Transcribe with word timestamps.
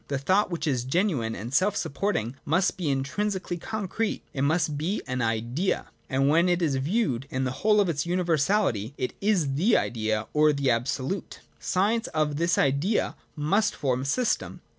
The 0.07 0.17
thought, 0.17 0.49
which 0.49 0.65
is 0.65 0.83
genuine 0.83 1.35
and 1.35 1.53
self 1.53 1.75
sup 1.75 1.93
porting, 1.93 2.33
must 2.43 2.75
be 2.75 2.89
intrinsically 2.89 3.57
concrete; 3.59 4.23
it 4.33 4.41
must 4.41 4.75
be 4.75 5.03
an 5.05 5.21
Idea; 5.21 5.91
and 6.09 6.27
when 6.27 6.49
it 6.49 6.59
is 6.59 6.75
viewed 6.77 7.27
in 7.29 7.43
the 7.43 7.51
whole 7.61 7.79
of 7.79 7.87
its 7.87 8.07
univer 8.07 8.39
sality, 8.39 8.93
it 8.97 9.13
is 9.21 9.53
the 9.53 9.77
Idea, 9.77 10.25
or 10.33 10.53
the 10.53 10.71
Absolute. 10.71 11.41
The 11.59 11.63
science 11.65 12.07
of 12.15 12.37
this 12.37 12.57
Idea 12.57 13.15
must 13.35 13.75
form 13.75 14.01
a 14.01 14.05
system. 14.05 14.61